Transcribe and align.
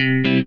Herzlich 0.00 0.46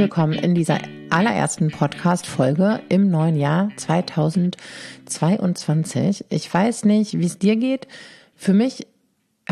willkommen 0.00 0.32
in 0.32 0.56
dieser 0.56 0.80
allerersten 1.10 1.70
Podcast-Folge 1.70 2.80
im 2.88 3.08
neuen 3.08 3.36
Jahr 3.36 3.70
2022. 3.76 6.24
Ich 6.28 6.52
weiß 6.52 6.86
nicht, 6.86 7.20
wie 7.20 7.26
es 7.26 7.38
dir 7.38 7.54
geht. 7.54 7.86
Für 8.34 8.52
mich 8.52 8.88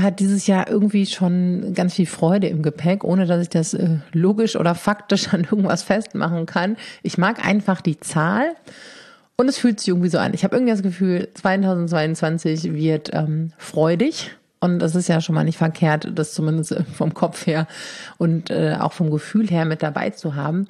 hat 0.03 0.21
dieses 0.21 0.47
Jahr 0.47 0.69
irgendwie 0.69 1.07
schon 1.07 1.75
ganz 1.75 1.95
viel 1.95 2.07
Freude 2.07 2.49
im 2.49 2.63
Gepäck, 2.63 3.05
ohne 3.05 3.27
dass 3.27 3.43
ich 3.43 3.49
das 3.49 3.75
äh, 3.75 3.99
logisch 4.13 4.57
oder 4.57 4.75
faktisch 4.75 5.29
an 5.33 5.45
irgendwas 5.45 5.83
festmachen 5.83 6.47
kann. 6.47 6.77
Ich 7.03 7.19
mag 7.19 7.45
einfach 7.45 7.81
die 7.81 8.01
Zahl 8.01 8.53
und 9.37 9.49
es 9.49 9.59
fühlt 9.59 9.81
sich 9.81 9.89
irgendwie 9.89 10.09
so 10.09 10.19
an. 10.19 10.35
Ich 10.35 10.45
habe 10.45 10.57
irgendwie 10.57 10.73
das 10.73 10.83
Gefühl, 10.83 11.29
2022 11.35 12.75
wird 12.75 13.11
ähm, 13.13 13.53
freudig 13.57 14.33
und 14.61 14.81
das 14.81 14.95
ist 14.95 15.09
ja 15.09 15.21
schon 15.21 15.35
mal 15.35 15.45
nicht 15.45 15.59
verkehrt, 15.59 16.11
das 16.15 16.35
zumindest 16.35 16.75
vom 16.95 17.15
Kopf 17.15 17.47
her 17.47 17.67
und 18.17 18.51
äh, 18.51 18.77
auch 18.79 18.93
vom 18.93 19.11
Gefühl 19.11 19.49
her 19.49 19.65
mit 19.65 19.83
dabei 19.83 20.11
zu 20.11 20.35
haben. 20.35 20.67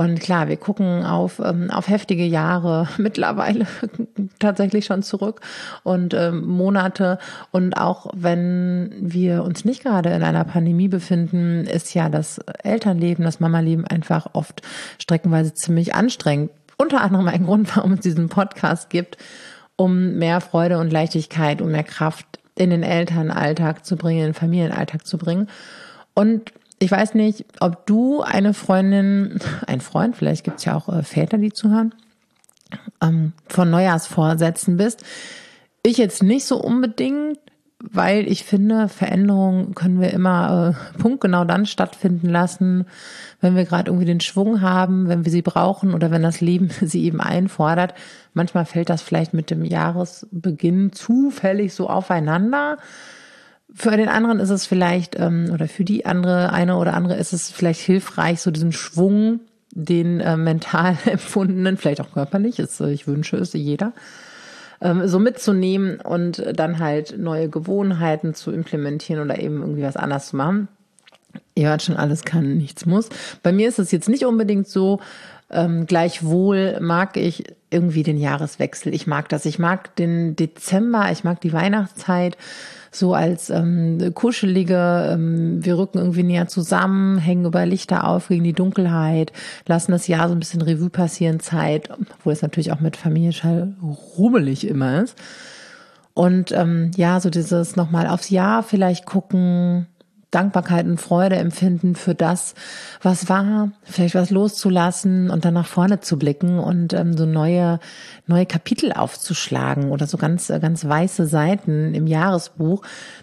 Und 0.00 0.18
klar, 0.18 0.48
wir 0.48 0.56
gucken 0.56 1.04
auf, 1.04 1.42
ähm, 1.44 1.70
auf 1.70 1.90
heftige 1.90 2.24
Jahre 2.24 2.88
mittlerweile 2.96 3.66
tatsächlich 4.38 4.86
schon 4.86 5.02
zurück 5.02 5.42
und 5.82 6.14
ähm, 6.14 6.48
Monate. 6.48 7.18
Und 7.50 7.74
auch 7.74 8.06
wenn 8.14 8.94
wir 8.98 9.44
uns 9.44 9.66
nicht 9.66 9.82
gerade 9.82 10.08
in 10.08 10.22
einer 10.22 10.44
Pandemie 10.44 10.88
befinden, 10.88 11.66
ist 11.66 11.92
ja 11.92 12.08
das 12.08 12.38
Elternleben, 12.62 13.26
das 13.26 13.40
Mama-Leben 13.40 13.86
einfach 13.86 14.28
oft 14.32 14.62
streckenweise 14.98 15.52
ziemlich 15.52 15.94
anstrengend. 15.94 16.50
Unter 16.78 17.02
anderem 17.02 17.28
ein 17.28 17.44
Grund, 17.44 17.76
warum 17.76 17.92
es 17.92 18.00
diesen 18.00 18.30
Podcast 18.30 18.88
gibt, 18.88 19.18
um 19.76 20.14
mehr 20.14 20.40
Freude 20.40 20.78
und 20.78 20.90
Leichtigkeit 20.90 21.60
und 21.60 21.72
mehr 21.72 21.84
Kraft 21.84 22.24
in 22.54 22.70
den 22.70 22.84
Elternalltag 22.84 23.84
zu 23.84 23.96
bringen, 23.96 24.20
in 24.20 24.26
den 24.28 24.34
Familienalltag 24.34 25.06
zu 25.06 25.18
bringen. 25.18 25.48
Und 26.14 26.52
ich 26.82 26.90
weiß 26.90 27.14
nicht, 27.14 27.44
ob 27.60 27.86
du 27.86 28.22
eine 28.22 28.54
Freundin, 28.54 29.38
ein 29.66 29.82
Freund, 29.82 30.16
vielleicht 30.16 30.44
gibt 30.44 30.58
es 30.58 30.64
ja 30.64 30.74
auch 30.74 30.88
äh, 30.88 31.02
Väter, 31.02 31.36
die 31.36 31.52
zuhören, 31.52 31.94
ähm, 33.02 33.34
von 33.48 33.70
Neujahrsvorsätzen 33.70 34.78
bist. 34.78 35.04
Ich 35.82 35.98
jetzt 35.98 36.22
nicht 36.22 36.46
so 36.46 36.56
unbedingt, 36.56 37.38
weil 37.82 38.26
ich 38.30 38.44
finde, 38.44 38.88
Veränderungen 38.88 39.74
können 39.74 40.00
wir 40.00 40.10
immer 40.12 40.74
äh, 40.74 40.98
punktgenau 40.98 41.44
dann 41.44 41.66
stattfinden 41.66 42.30
lassen, 42.30 42.86
wenn 43.42 43.56
wir 43.56 43.66
gerade 43.66 43.90
irgendwie 43.90 44.06
den 44.06 44.20
Schwung 44.20 44.62
haben, 44.62 45.06
wenn 45.08 45.26
wir 45.26 45.32
sie 45.32 45.42
brauchen 45.42 45.92
oder 45.92 46.10
wenn 46.10 46.22
das 46.22 46.40
Leben 46.40 46.70
sie 46.80 47.04
eben 47.04 47.20
einfordert. 47.20 47.92
Manchmal 48.32 48.64
fällt 48.64 48.88
das 48.88 49.02
vielleicht 49.02 49.34
mit 49.34 49.50
dem 49.50 49.64
Jahresbeginn 49.64 50.92
zufällig 50.92 51.74
so 51.74 51.90
aufeinander. 51.90 52.78
Für 53.74 53.96
den 53.96 54.08
anderen 54.08 54.40
ist 54.40 54.50
es 54.50 54.66
vielleicht, 54.66 55.18
ähm, 55.18 55.50
oder 55.52 55.68
für 55.68 55.84
die 55.84 56.04
andere, 56.06 56.52
eine 56.52 56.76
oder 56.76 56.94
andere 56.94 57.16
ist 57.16 57.32
es 57.32 57.50
vielleicht 57.50 57.80
hilfreich, 57.80 58.40
so 58.40 58.50
diesen 58.50 58.72
Schwung, 58.72 59.40
den 59.72 60.20
äh, 60.20 60.36
mental 60.36 60.96
empfundenen, 61.04 61.76
vielleicht 61.76 62.00
auch 62.00 62.12
körperlich, 62.12 62.58
ist, 62.58 62.80
äh, 62.80 62.90
ich 62.90 63.06
wünsche 63.06 63.36
es 63.36 63.52
jeder, 63.52 63.92
ähm, 64.80 65.06
so 65.06 65.18
mitzunehmen 65.18 66.00
und 66.00 66.42
dann 66.54 66.78
halt 66.78 67.18
neue 67.18 67.48
Gewohnheiten 67.48 68.34
zu 68.34 68.50
implementieren 68.50 69.22
oder 69.22 69.38
eben 69.38 69.60
irgendwie 69.60 69.82
was 69.82 69.96
anders 69.96 70.28
zu 70.28 70.36
machen. 70.36 70.68
Ihr 71.54 71.68
hört 71.68 71.82
schon, 71.82 71.96
alles 71.96 72.24
kann, 72.24 72.56
nichts 72.56 72.86
muss. 72.86 73.08
Bei 73.42 73.52
mir 73.52 73.68
ist 73.68 73.78
es 73.78 73.92
jetzt 73.92 74.08
nicht 74.08 74.24
unbedingt 74.24 74.66
so, 74.66 75.00
ähm, 75.50 75.86
gleichwohl 75.86 76.78
mag 76.80 77.16
ich 77.16 77.44
irgendwie 77.70 78.02
den 78.02 78.16
Jahreswechsel. 78.16 78.94
Ich 78.94 79.06
mag 79.06 79.28
das. 79.28 79.44
Ich 79.46 79.58
mag 79.58 79.94
den 79.96 80.36
Dezember, 80.36 81.10
ich 81.12 81.24
mag 81.24 81.40
die 81.40 81.52
Weihnachtszeit 81.52 82.36
so 82.90 83.14
als 83.14 83.50
ähm, 83.50 84.12
kuschelige, 84.14 85.10
ähm, 85.12 85.64
wir 85.64 85.78
rücken 85.78 85.98
irgendwie 85.98 86.24
näher 86.24 86.48
zusammen, 86.48 87.18
hängen 87.18 87.44
über 87.44 87.64
Lichter 87.64 88.06
auf 88.06 88.28
gegen 88.28 88.44
die 88.44 88.52
Dunkelheit, 88.52 89.32
lassen 89.66 89.92
das 89.92 90.08
Jahr 90.08 90.28
so 90.28 90.34
ein 90.34 90.40
bisschen 90.40 90.62
Revue 90.62 90.90
passieren, 90.90 91.40
Zeit, 91.40 91.88
wo 92.24 92.30
es 92.30 92.42
natürlich 92.42 92.72
auch 92.72 92.80
mit 92.80 92.96
Familie 92.96 93.32
rummelig 94.18 94.66
immer 94.66 95.02
ist. 95.02 95.16
Und 96.14 96.52
ähm, 96.52 96.90
ja, 96.96 97.20
so 97.20 97.30
dieses 97.30 97.76
nochmal 97.76 98.06
aufs 98.08 98.30
Jahr 98.30 98.62
vielleicht 98.62 99.06
gucken, 99.06 99.86
Dankbarkeit 100.30 100.86
und 100.86 101.00
Freude 101.00 101.36
empfinden 101.36 101.94
für 101.94 102.14
das, 102.14 102.54
was 103.02 103.28
war, 103.28 103.72
vielleicht 103.82 104.14
was 104.14 104.30
loszulassen 104.30 105.30
und 105.30 105.44
dann 105.44 105.54
nach 105.54 105.66
vorne 105.66 106.00
zu 106.00 106.18
blicken 106.18 106.58
und 106.58 106.92
ähm, 106.92 107.16
so 107.16 107.26
neue, 107.26 107.80
neue 108.26 108.46
Kapitel 108.46 108.92
aufzuschlagen 108.92 109.90
oder 109.90 110.06
so 110.06 110.18
ganz, 110.18 110.48
ganz 110.48 110.84
weiße 110.84 111.26
Seiten 111.26 111.94
im 111.94 112.06
Jahresbuch. 112.06 112.82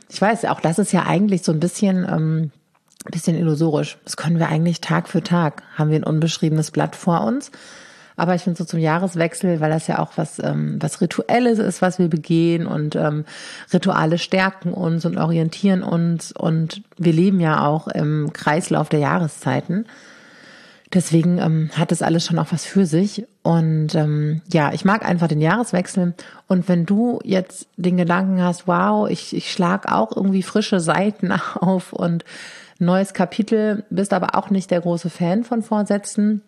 Ich 0.10 0.22
weiß, 0.22 0.46
auch 0.46 0.60
das 0.60 0.80
ist 0.80 0.92
ja 0.92 1.06
eigentlich 1.06 1.44
so 1.44 1.52
ein 1.52 1.60
bisschen, 1.60 2.06
ähm, 2.10 2.52
bisschen 3.10 3.38
illusorisch. 3.38 3.98
Das 4.04 4.18
können 4.18 4.40
wir 4.40 4.50
eigentlich 4.50 4.82
Tag 4.82 5.08
für 5.08 5.24
Tag. 5.24 5.64
Haben 5.76 5.92
wir 5.92 6.00
ein 6.00 6.04
unbeschriebenes 6.04 6.72
Blatt 6.72 6.96
vor 6.96 7.22
uns 7.22 7.52
aber 8.18 8.34
ich 8.34 8.42
finde 8.42 8.58
so 8.58 8.66
zum 8.66 8.80
Jahreswechsel, 8.80 9.62
weil 9.62 9.70
das 9.70 9.86
ja 9.86 10.00
auch 10.00 10.12
was, 10.16 10.40
ähm, 10.40 10.78
was 10.82 11.02
Rituelles 11.02 11.60
ist, 11.60 11.84
was 11.84 12.00
wir 12.00 12.10
begehen 12.10 12.66
und 12.66 12.96
ähm, 12.96 13.26
Rituale 13.72 14.18
stärken 14.18 14.74
uns 14.74 15.06
und 15.06 15.18
orientieren 15.18 15.84
uns 15.84 16.32
und 16.32 16.82
wir 16.98 17.14
leben 17.14 17.40
ja 17.40 17.66
auch 17.66 17.88
im 17.88 18.34
Kreislauf 18.34 18.90
der 18.90 19.00
Jahreszeiten. 19.00 19.86
Deswegen 20.94 21.38
ähm, 21.38 21.70
hat 21.76 21.92
das 21.92 22.02
alles 22.02 22.26
schon 22.26 22.40
auch 22.40 22.52
was 22.52 22.66
für 22.66 22.86
sich. 22.86 23.26
Und 23.44 23.94
ähm, 23.94 24.42
ja, 24.52 24.72
ich 24.74 24.86
mag 24.86 25.06
einfach 25.06 25.28
den 25.28 25.42
Jahreswechsel. 25.42 26.14
Und 26.48 26.70
wenn 26.70 26.86
du 26.86 27.20
jetzt 27.24 27.68
den 27.76 27.98
Gedanken 27.98 28.42
hast, 28.42 28.68
wow, 28.68 29.10
ich, 29.10 29.36
ich 29.36 29.52
schlag 29.52 29.92
auch 29.92 30.16
irgendwie 30.16 30.44
frische 30.44 30.80
Seiten 30.80 31.32
auf 31.56 31.92
und 31.92 32.24
neues 32.80 33.14
Kapitel, 33.14 33.84
bist 33.90 34.14
aber 34.14 34.36
auch 34.36 34.50
nicht 34.50 34.72
der 34.72 34.82
große 34.82 35.10
Fan 35.10 35.44
von 35.44 35.62
Vorsätzen, 35.62 36.42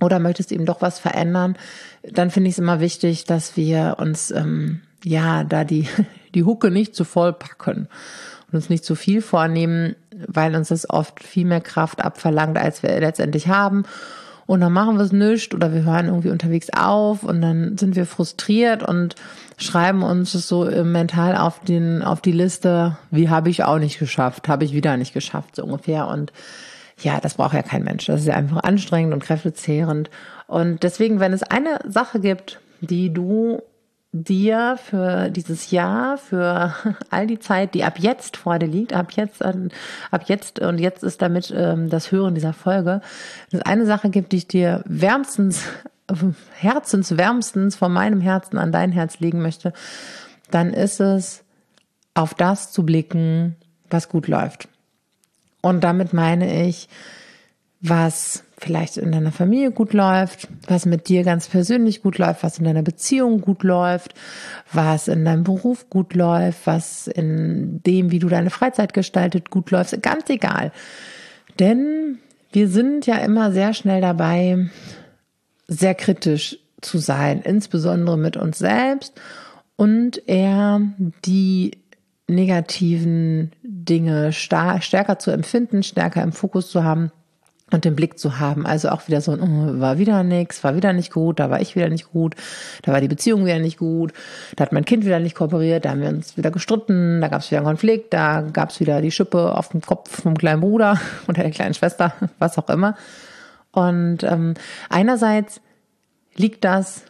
oder 0.00 0.18
möchtest 0.18 0.52
eben 0.52 0.66
doch 0.66 0.80
was 0.80 0.98
verändern, 0.98 1.56
dann 2.02 2.30
finde 2.30 2.48
ich 2.48 2.54
es 2.54 2.58
immer 2.58 2.80
wichtig, 2.80 3.24
dass 3.24 3.56
wir 3.56 3.96
uns 3.98 4.30
ähm, 4.30 4.80
ja 5.04 5.44
da 5.44 5.64
die 5.64 5.88
die 6.34 6.44
Hucke 6.44 6.70
nicht 6.70 6.94
zu 6.94 7.04
voll 7.04 7.32
packen 7.32 7.88
und 8.48 8.54
uns 8.54 8.68
nicht 8.68 8.84
zu 8.84 8.94
viel 8.94 9.22
vornehmen, 9.22 9.96
weil 10.26 10.54
uns 10.54 10.68
das 10.68 10.88
oft 10.88 11.22
viel 11.22 11.44
mehr 11.44 11.60
Kraft 11.60 12.04
abverlangt, 12.04 12.58
als 12.58 12.82
wir 12.82 12.98
letztendlich 13.00 13.48
haben. 13.48 13.84
Und 14.46 14.60
dann 14.60 14.72
machen 14.72 14.96
wir 14.96 15.04
es 15.04 15.12
nicht 15.12 15.54
oder 15.54 15.72
wir 15.72 15.84
hören 15.84 16.06
irgendwie 16.06 16.30
unterwegs 16.30 16.70
auf 16.76 17.22
und 17.22 17.40
dann 17.40 17.78
sind 17.78 17.94
wir 17.94 18.04
frustriert 18.04 18.82
und 18.82 19.14
schreiben 19.58 20.02
uns 20.02 20.32
das 20.32 20.48
so 20.48 20.64
mental 20.64 21.36
auf 21.36 21.60
den 21.60 22.02
auf 22.02 22.20
die 22.20 22.32
Liste, 22.32 22.98
wie 23.12 23.28
habe 23.28 23.48
ich 23.48 23.62
auch 23.62 23.78
nicht 23.78 24.00
geschafft, 24.00 24.48
habe 24.48 24.64
ich 24.64 24.72
wieder 24.72 24.96
nicht 24.96 25.14
geschafft 25.14 25.54
so 25.54 25.62
ungefähr 25.62 26.08
und 26.08 26.32
ja, 27.02 27.20
das 27.20 27.34
braucht 27.34 27.54
ja 27.54 27.62
kein 27.62 27.84
Mensch. 27.84 28.06
Das 28.06 28.20
ist 28.20 28.26
ja 28.26 28.34
einfach 28.34 28.62
anstrengend 28.62 29.12
und 29.12 29.22
kräftezehrend. 29.22 30.10
Und 30.46 30.82
deswegen, 30.82 31.20
wenn 31.20 31.32
es 31.32 31.42
eine 31.42 31.78
Sache 31.86 32.20
gibt, 32.20 32.60
die 32.80 33.12
du 33.12 33.62
dir 34.12 34.76
für 34.82 35.30
dieses 35.30 35.70
Jahr, 35.70 36.18
für 36.18 36.74
all 37.10 37.26
die 37.26 37.38
Zeit, 37.38 37.74
die 37.74 37.84
ab 37.84 37.98
jetzt 37.98 38.36
vor 38.36 38.58
dir 38.58 38.66
liegt, 38.66 38.92
ab 38.92 39.12
jetzt, 39.12 39.42
ab 39.42 40.22
jetzt 40.26 40.58
und 40.58 40.78
jetzt 40.78 41.02
ist 41.04 41.22
damit 41.22 41.52
ähm, 41.56 41.88
das 41.88 42.10
Hören 42.10 42.34
dieser 42.34 42.52
Folge, 42.52 43.00
wenn 43.50 43.60
es 43.60 43.66
eine 43.66 43.86
Sache 43.86 44.10
gibt, 44.10 44.32
die 44.32 44.38
ich 44.38 44.48
dir 44.48 44.82
wärmstens, 44.86 45.64
herzenswärmstens 46.54 47.76
von 47.76 47.92
meinem 47.92 48.20
Herzen 48.20 48.58
an 48.58 48.72
dein 48.72 48.90
Herz 48.90 49.20
legen 49.20 49.42
möchte, 49.42 49.72
dann 50.50 50.72
ist 50.72 51.00
es, 51.00 51.44
auf 52.12 52.34
das 52.34 52.72
zu 52.72 52.84
blicken, 52.84 53.54
was 53.88 54.08
gut 54.08 54.26
läuft. 54.26 54.68
Und 55.60 55.84
damit 55.84 56.12
meine 56.12 56.66
ich, 56.66 56.88
was 57.80 58.44
vielleicht 58.58 58.98
in 58.98 59.10
deiner 59.10 59.32
Familie 59.32 59.70
gut 59.70 59.94
läuft, 59.94 60.48
was 60.66 60.84
mit 60.84 61.08
dir 61.08 61.24
ganz 61.24 61.48
persönlich 61.48 62.02
gut 62.02 62.18
läuft, 62.18 62.42
was 62.42 62.58
in 62.58 62.64
deiner 62.64 62.82
Beziehung 62.82 63.40
gut 63.40 63.62
läuft, 63.62 64.14
was 64.70 65.08
in 65.08 65.24
deinem 65.24 65.44
Beruf 65.44 65.88
gut 65.88 66.14
läuft, 66.14 66.66
was 66.66 67.06
in 67.06 67.82
dem, 67.84 68.10
wie 68.10 68.18
du 68.18 68.28
deine 68.28 68.50
Freizeit 68.50 68.92
gestaltet, 68.92 69.48
gut 69.48 69.70
läuft, 69.70 70.02
ganz 70.02 70.28
egal. 70.28 70.72
Denn 71.58 72.18
wir 72.52 72.68
sind 72.68 73.06
ja 73.06 73.16
immer 73.16 73.50
sehr 73.52 73.72
schnell 73.72 74.02
dabei, 74.02 74.68
sehr 75.66 75.94
kritisch 75.94 76.58
zu 76.82 76.98
sein, 76.98 77.40
insbesondere 77.40 78.18
mit 78.18 78.36
uns 78.36 78.58
selbst 78.58 79.18
und 79.76 80.28
eher 80.28 80.82
die 81.24 81.78
negativen 82.34 83.52
Dinge 83.62 84.32
stärker 84.32 85.18
zu 85.18 85.30
empfinden, 85.30 85.82
stärker 85.82 86.22
im 86.22 86.32
Fokus 86.32 86.70
zu 86.70 86.84
haben 86.84 87.12
und 87.72 87.84
den 87.84 87.94
Blick 87.94 88.18
zu 88.18 88.38
haben. 88.38 88.66
Also 88.66 88.88
auch 88.90 89.06
wieder 89.08 89.20
so, 89.20 89.32
oh, 89.32 89.80
war 89.80 89.98
wieder 89.98 90.22
nichts, 90.22 90.62
war 90.64 90.76
wieder 90.76 90.92
nicht 90.92 91.12
gut, 91.12 91.40
da 91.40 91.50
war 91.50 91.60
ich 91.60 91.76
wieder 91.76 91.88
nicht 91.88 92.12
gut, 92.12 92.34
da 92.82 92.92
war 92.92 93.00
die 93.00 93.08
Beziehung 93.08 93.44
wieder 93.44 93.58
nicht 93.58 93.78
gut, 93.78 94.12
da 94.56 94.64
hat 94.64 94.72
mein 94.72 94.84
Kind 94.84 95.04
wieder 95.04 95.20
nicht 95.20 95.36
kooperiert, 95.36 95.84
da 95.84 95.90
haben 95.90 96.02
wir 96.02 96.08
uns 96.08 96.36
wieder 96.36 96.50
gestritten, 96.50 97.20
da 97.20 97.28
gab 97.28 97.42
es 97.42 97.50
wieder 97.50 97.60
einen 97.60 97.68
Konflikt, 97.68 98.12
da 98.12 98.42
gab 98.42 98.70
es 98.70 98.80
wieder 98.80 99.00
die 99.00 99.10
Schippe 99.10 99.56
auf 99.56 99.68
dem 99.68 99.80
Kopf 99.80 100.22
vom 100.22 100.36
kleinen 100.36 100.60
Bruder 100.60 101.00
oder 101.28 101.42
der 101.42 101.52
kleinen 101.52 101.74
Schwester, 101.74 102.12
was 102.38 102.58
auch 102.58 102.68
immer. 102.68 102.96
Und 103.72 104.24
ähm, 104.24 104.54
einerseits 104.88 105.60
liegt 106.34 106.64
das 106.64 107.04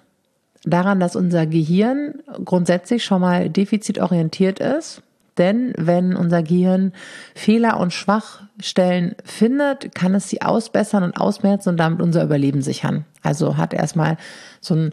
daran, 0.64 1.00
dass 1.00 1.16
unser 1.16 1.46
Gehirn 1.46 2.14
grundsätzlich 2.44 3.02
schon 3.02 3.22
mal 3.22 3.48
defizitorientiert 3.48 4.60
ist. 4.60 5.02
Denn 5.40 5.72
wenn 5.78 6.14
unser 6.14 6.42
Gehirn 6.42 6.92
Fehler 7.34 7.80
und 7.80 7.94
Schwachstellen 7.94 9.16
findet, 9.24 9.94
kann 9.94 10.14
es 10.14 10.28
sie 10.28 10.42
ausbessern 10.42 11.02
und 11.02 11.16
ausmerzen 11.16 11.70
und 11.70 11.76
damit 11.78 12.02
unser 12.02 12.22
Überleben 12.22 12.60
sichern. 12.60 13.06
Also 13.22 13.56
hat 13.56 13.72
erstmal 13.72 14.18
so 14.60 14.74
einen 14.74 14.92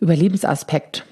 Überlebensaspekt 0.00 1.06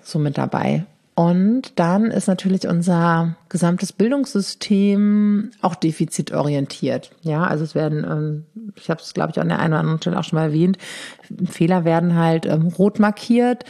so 0.00 0.20
mit 0.20 0.38
dabei. 0.38 0.86
Und 1.16 1.72
dann 1.80 2.12
ist 2.12 2.28
natürlich 2.28 2.68
unser 2.68 3.34
gesamtes 3.48 3.92
Bildungssystem 3.92 5.50
auch 5.60 5.74
defizitorientiert. 5.74 7.10
Ja, 7.22 7.42
also 7.42 7.64
es 7.64 7.74
werden, 7.74 8.06
ähm, 8.08 8.44
ich 8.76 8.88
habe 8.88 9.02
es 9.02 9.14
glaube 9.14 9.32
ich 9.32 9.40
an 9.40 9.48
der 9.48 9.58
einen 9.58 9.72
oder 9.72 9.80
anderen 9.80 10.00
Stelle 10.00 10.20
auch 10.20 10.22
schon 10.22 10.38
mal 10.38 10.44
erwähnt, 10.44 10.78
Fehler 11.50 11.84
werden 11.84 12.14
halt 12.14 12.46
ähm, 12.46 12.68
rot 12.68 13.00
markiert, 13.00 13.64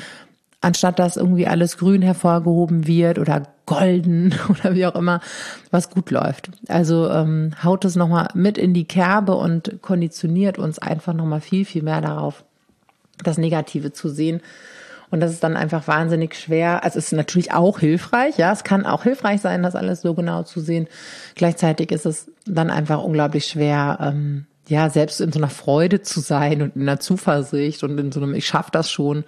anstatt 0.60 0.98
dass 0.98 1.16
irgendwie 1.16 1.46
alles 1.46 1.78
grün 1.78 2.02
hervorgehoben 2.02 2.86
wird 2.86 3.18
oder 3.18 3.42
golden 3.66 4.34
oder 4.48 4.74
wie 4.74 4.86
auch 4.86 4.94
immer, 4.94 5.20
was 5.70 5.90
gut 5.90 6.10
läuft. 6.10 6.50
Also 6.68 7.10
ähm, 7.10 7.52
haut 7.62 7.84
es 7.84 7.96
nochmal 7.96 8.28
mit 8.34 8.58
in 8.58 8.74
die 8.74 8.86
Kerbe 8.86 9.34
und 9.34 9.80
konditioniert 9.82 10.58
uns 10.58 10.78
einfach 10.78 11.14
nochmal 11.14 11.40
viel, 11.40 11.64
viel 11.64 11.82
mehr 11.82 12.00
darauf, 12.00 12.44
das 13.22 13.38
Negative 13.38 13.92
zu 13.92 14.08
sehen 14.08 14.40
und 15.10 15.20
das 15.20 15.32
ist 15.32 15.42
dann 15.42 15.56
einfach 15.56 15.86
wahnsinnig 15.88 16.34
schwer. 16.34 16.84
Also 16.84 16.98
es 16.98 17.06
ist 17.06 17.12
natürlich 17.12 17.52
auch 17.52 17.78
hilfreich, 17.78 18.36
ja, 18.36 18.52
es 18.52 18.64
kann 18.64 18.84
auch 18.86 19.04
hilfreich 19.04 19.40
sein, 19.40 19.62
das 19.62 19.74
alles 19.74 20.02
so 20.02 20.14
genau 20.14 20.42
zu 20.42 20.60
sehen. 20.60 20.86
Gleichzeitig 21.34 21.90
ist 21.92 22.06
es 22.06 22.30
dann 22.44 22.70
einfach 22.70 23.02
unglaublich 23.02 23.46
schwer, 23.46 23.98
ähm, 24.00 24.46
ja, 24.68 24.90
selbst 24.90 25.20
in 25.22 25.32
so 25.32 25.38
einer 25.38 25.48
Freude 25.48 26.02
zu 26.02 26.20
sein 26.20 26.60
und 26.60 26.76
in 26.76 26.82
einer 26.82 27.00
Zuversicht 27.00 27.82
und 27.82 27.98
in 27.98 28.12
so 28.12 28.20
einem, 28.20 28.34
ich 28.34 28.46
schaffe 28.46 28.70
das 28.70 28.90
schon 28.90 29.24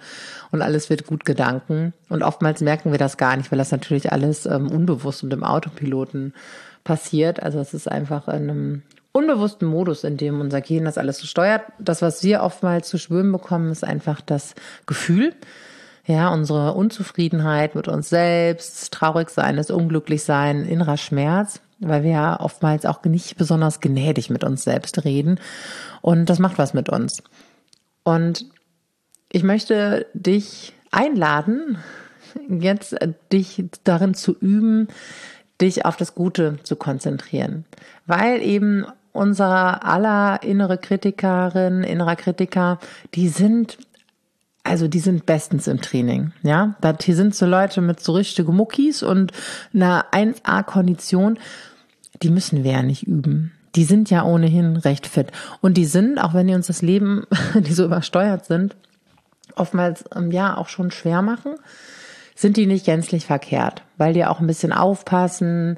und 0.51 0.61
alles 0.61 0.89
wird 0.89 1.07
gut 1.07 1.25
Gedanken. 1.25 1.93
Und 2.09 2.21
oftmals 2.21 2.61
merken 2.61 2.91
wir 2.91 2.99
das 2.99 3.17
gar 3.17 3.35
nicht, 3.35 3.51
weil 3.51 3.57
das 3.57 3.71
natürlich 3.71 4.11
alles 4.11 4.45
ähm, 4.45 4.69
unbewusst 4.69 5.23
und 5.23 5.33
im 5.33 5.43
Autopiloten 5.43 6.33
passiert. 6.83 7.41
Also 7.41 7.59
es 7.59 7.73
ist 7.73 7.91
einfach 7.91 8.27
in 8.27 8.49
einem 8.49 8.81
unbewussten 9.13 9.67
Modus, 9.67 10.03
in 10.03 10.17
dem 10.17 10.39
unser 10.39 10.61
Gehirn 10.61 10.85
das 10.85 10.99
alles 10.99 11.17
so 11.17 11.25
steuert. 11.25 11.63
Das, 11.79 12.03
was 12.03 12.23
wir 12.23 12.43
oftmals 12.43 12.87
zu 12.87 12.99
spüren 12.99 13.31
bekommen, 13.31 13.71
ist 13.71 13.83
einfach 13.83 14.21
das 14.21 14.53
Gefühl, 14.85 15.33
ja, 16.05 16.29
unsere 16.29 16.73
Unzufriedenheit 16.73 17.73
mit 17.73 17.87
uns 17.87 18.09
selbst, 18.09 18.93
traurig 18.93 19.31
sein, 19.31 19.57
das 19.57 19.71
Unglücklichsein, 19.71 20.65
innerer 20.65 20.97
Schmerz, 20.97 21.61
weil 21.81 22.03
wir 22.03 22.11
ja 22.11 22.39
oftmals 22.39 22.85
auch 22.85 23.03
nicht 23.03 23.37
besonders 23.37 23.79
gnädig 23.79 24.29
mit 24.29 24.43
uns 24.43 24.63
selbst 24.63 25.03
reden. 25.03 25.39
Und 26.01 26.27
das 26.29 26.39
macht 26.39 26.57
was 26.57 26.73
mit 26.73 26.89
uns. 26.89 27.23
Und 28.03 28.45
ich 29.31 29.43
möchte 29.43 30.05
dich 30.13 30.73
einladen, 30.91 31.77
jetzt 32.49 32.95
dich 33.31 33.65
darin 33.83 34.13
zu 34.13 34.35
üben, 34.37 34.87
dich 35.59 35.85
auf 35.85 35.97
das 35.97 36.15
Gute 36.15 36.57
zu 36.63 36.75
konzentrieren. 36.75 37.65
Weil 38.05 38.41
eben 38.41 38.85
unser 39.13 39.85
aller 39.85 40.41
innere 40.43 40.77
Kritikerin, 40.77 41.83
innerer 41.83 42.15
Kritiker, 42.15 42.79
die 43.13 43.27
sind 43.27 43.77
also 44.63 44.87
die 44.87 44.99
sind 44.99 45.25
bestens 45.25 45.67
im 45.67 45.81
Training, 45.81 46.33
ja. 46.43 46.75
Das, 46.81 46.97
hier 47.01 47.15
sind 47.15 47.33
so 47.33 47.47
Leute 47.47 47.81
mit 47.81 47.99
so 47.99 48.13
richtigen 48.13 48.55
Muckis 48.55 49.01
und 49.01 49.31
einer 49.73 50.05
1A-Kondition, 50.11 51.39
die 52.21 52.29
müssen 52.29 52.63
wir 52.63 52.71
ja 52.71 52.83
nicht 52.83 53.03
üben. 53.03 53.51
Die 53.75 53.83
sind 53.83 54.09
ja 54.09 54.23
ohnehin 54.23 54.75
recht 54.75 55.07
fit. 55.07 55.31
Und 55.61 55.77
die 55.77 55.85
sind, 55.85 56.19
auch 56.19 56.33
wenn 56.33 56.47
die 56.47 56.53
uns 56.53 56.67
das 56.67 56.81
Leben, 56.81 57.25
die 57.55 57.73
so 57.73 57.85
übersteuert 57.85 58.45
sind, 58.45 58.75
oftmals 59.55 60.03
ähm, 60.15 60.31
ja 60.31 60.57
auch 60.57 60.69
schon 60.69 60.91
schwer 60.91 61.21
machen, 61.21 61.55
sind 62.35 62.57
die 62.57 62.65
nicht 62.65 62.85
gänzlich 62.85 63.25
verkehrt, 63.25 63.83
weil 63.97 64.13
die 64.13 64.25
auch 64.25 64.39
ein 64.39 64.47
bisschen 64.47 64.73
aufpassen, 64.73 65.77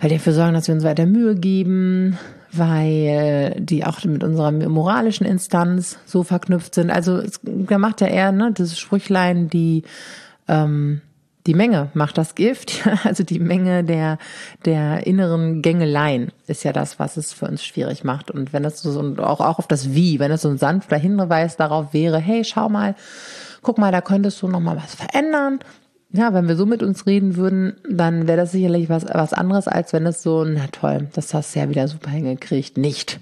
weil 0.00 0.10
die 0.10 0.16
dafür 0.16 0.32
sorgen, 0.32 0.54
dass 0.54 0.66
wir 0.66 0.74
uns 0.74 0.84
weiter 0.84 1.06
Mühe 1.06 1.34
geben, 1.34 2.18
weil 2.52 3.54
die 3.60 3.84
auch 3.84 4.02
mit 4.04 4.24
unserer 4.24 4.50
moralischen 4.50 5.26
Instanz 5.26 5.98
so 6.06 6.22
verknüpft 6.22 6.74
sind. 6.74 6.90
Also 6.90 7.18
es, 7.18 7.40
da 7.42 7.78
macht 7.78 8.00
ja 8.00 8.08
eher 8.08 8.32
ne, 8.32 8.52
das 8.52 8.78
Sprüchlein, 8.78 9.48
die 9.48 9.84
ähm, 10.48 11.02
die 11.46 11.54
Menge 11.54 11.90
macht 11.94 12.18
das 12.18 12.34
Gift, 12.34 12.86
also 13.04 13.22
die 13.22 13.38
Menge 13.38 13.84
der, 13.84 14.18
der 14.64 15.06
inneren 15.06 15.62
Gängeleien 15.62 16.32
ist 16.46 16.64
ja 16.64 16.72
das, 16.72 16.98
was 16.98 17.16
es 17.16 17.32
für 17.32 17.46
uns 17.46 17.64
schwierig 17.64 18.04
macht. 18.04 18.30
Und 18.30 18.52
wenn 18.52 18.64
es 18.64 18.82
so, 18.82 18.98
und 18.98 19.20
auch, 19.20 19.40
auch 19.40 19.58
auf 19.58 19.66
das 19.66 19.94
Wie, 19.94 20.18
wenn 20.18 20.30
es 20.30 20.42
so 20.42 20.48
ein 20.48 20.58
sanfter 20.58 20.96
Hinweis 20.96 21.56
darauf 21.56 21.92
wäre, 21.92 22.18
hey, 22.18 22.44
schau 22.44 22.68
mal, 22.68 22.94
guck 23.62 23.78
mal, 23.78 23.92
da 23.92 24.00
könntest 24.00 24.40
du 24.42 24.48
noch 24.48 24.60
mal 24.60 24.76
was 24.76 24.94
verändern, 24.94 25.60
ja, 26.12 26.34
wenn 26.34 26.48
wir 26.48 26.56
so 26.56 26.66
mit 26.66 26.82
uns 26.82 27.06
reden 27.06 27.36
würden, 27.36 27.76
dann 27.88 28.26
wäre 28.26 28.38
das 28.38 28.52
sicherlich 28.52 28.88
was, 28.88 29.04
was 29.04 29.32
anderes, 29.32 29.68
als 29.68 29.92
wenn 29.92 30.06
es 30.06 30.22
so, 30.22 30.44
na 30.44 30.66
toll, 30.72 31.08
das 31.12 31.32
hast 31.34 31.54
du 31.54 31.60
ja 31.60 31.68
wieder 31.68 31.86
super 31.86 32.10
hingekriegt. 32.10 32.76
Nicht. 32.76 33.20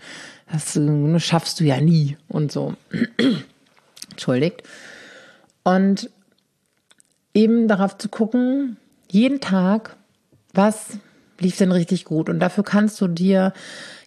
Das 0.50 0.74
äh, 0.76 1.20
schaffst 1.20 1.60
du 1.60 1.64
ja 1.64 1.80
nie 1.80 2.16
und 2.28 2.50
so. 2.50 2.74
Entschuldigt. 4.10 4.62
Und 5.64 6.08
eben 7.38 7.68
darauf 7.68 7.96
zu 7.96 8.08
gucken, 8.08 8.76
jeden 9.10 9.40
Tag, 9.40 9.96
was 10.52 10.98
lief 11.38 11.56
denn 11.56 11.72
richtig 11.72 12.04
gut? 12.04 12.28
Und 12.28 12.40
dafür 12.40 12.64
kannst 12.64 13.00
du 13.00 13.06
dir 13.06 13.52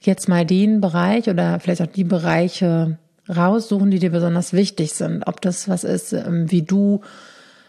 jetzt 0.02 0.28
mal 0.28 0.46
den 0.46 0.82
Bereich 0.82 1.30
oder 1.30 1.60
vielleicht 1.60 1.82
auch 1.82 1.88
die 1.88 2.04
Bereiche 2.04 2.98
raussuchen, 3.30 3.90
die 3.90 4.00
dir 4.00 4.12
besonders 4.12 4.52
wichtig 4.52 4.94
sind. 4.94 5.24
Ob 5.28 5.40
das 5.42 5.70
was 5.70 5.84
ist, 5.84 6.12
ähm, 6.12 6.52
wie 6.52 6.64
du 6.64 7.02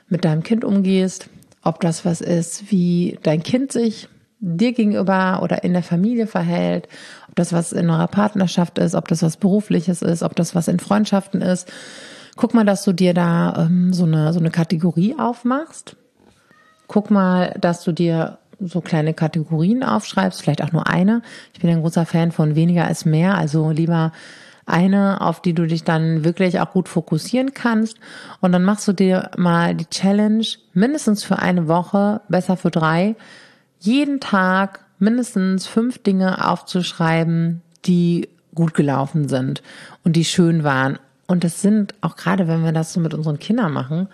mit 0.09 0.25
deinem 0.25 0.43
Kind 0.43 0.65
umgehst, 0.65 1.29
ob 1.63 1.81
das 1.81 2.05
was 2.05 2.21
ist, 2.21 2.71
wie 2.73 3.19
dein 3.23 3.43
Kind 3.43 3.71
sich 3.71 4.09
dir 4.41 4.73
gegenüber 4.73 5.41
oder 5.43 5.63
in 5.63 5.73
der 5.73 5.85
Familie 5.85 6.27
verhält, 6.27 6.89
ob 7.29 7.37
das 7.37 7.53
was 7.53 7.73
in 7.73 7.89
eurer 7.89 8.09
Partnerschaft 8.09 8.79
ist, 8.79 8.97
ob 8.97 9.07
das 9.07 9.23
was 9.23 9.37
berufliches 9.37 10.03
ist, 10.03 10.25
ob 10.25 10.35
das 10.35 10.57
was 10.57 10.67
in 10.67 10.81
Freundschaften 10.81 11.41
ist. 11.41 11.71
Guck 12.43 12.55
mal, 12.55 12.65
dass 12.65 12.83
du 12.83 12.93
dir 12.93 13.15
da 13.15 13.55
ähm, 13.57 13.93
so 13.93 14.03
eine 14.03 14.33
so 14.33 14.41
eine 14.41 14.51
Kategorie 14.51 15.15
aufmachst. 15.17 15.95
Guck 16.89 17.09
mal, 17.09 17.55
dass 17.61 17.85
du 17.85 17.93
dir 17.93 18.39
so 18.59 18.81
kleine 18.81 19.15
Kategorien 19.15 19.85
aufschreibst, 19.85 20.43
vielleicht 20.43 20.61
auch 20.61 20.73
nur 20.73 20.89
eine. 20.89 21.23
Ich 21.55 21.61
bin 21.61 21.71
ein 21.71 21.83
großer 21.83 22.05
Fan 22.05 22.33
von 22.33 22.57
weniger 22.57 22.91
ist 22.91 23.05
mehr, 23.05 23.37
also 23.37 23.71
lieber 23.71 24.11
eine, 24.67 25.21
auf 25.21 25.41
die 25.41 25.53
du 25.53 25.69
dich 25.69 25.85
dann 25.85 26.25
wirklich 26.25 26.59
auch 26.59 26.73
gut 26.73 26.89
fokussieren 26.89 27.55
kannst. 27.55 27.99
Und 28.41 28.51
dann 28.51 28.65
machst 28.65 28.89
du 28.89 28.93
dir 28.93 29.31
mal 29.37 29.77
die 29.77 29.87
Challenge, 29.87 30.45
mindestens 30.75 31.23
für 31.23 31.39
eine 31.39 31.69
Woche, 31.69 32.23
besser 32.29 32.57
für 32.57 32.73
drei, 32.73 33.15
jeden 33.79 34.19
Tag 34.19 34.85
mindestens 34.99 35.69
fünf 35.69 36.03
Dinge 36.03 36.51
aufzuschreiben, 36.51 37.63
die 37.85 38.29
gut 38.53 38.75
gelaufen 38.75 39.29
sind 39.29 39.63
und 40.03 40.17
die 40.17 40.25
schön 40.25 40.65
waren. 40.65 40.99
Und 41.27 41.45
das 41.45 41.63
sind, 41.63 41.95
auch 42.01 42.17
gerade 42.17 42.49
wenn 42.49 42.65
wir 42.65 42.73
das 42.73 42.93
so 42.93 43.01
mit 43.01 43.15
unseren 43.15 43.39
Kindern 43.39 43.73
machen, 43.73 44.09